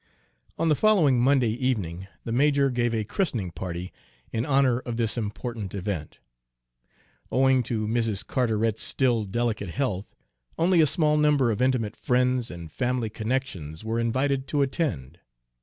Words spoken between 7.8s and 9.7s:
Mrs. Carteret's still delicate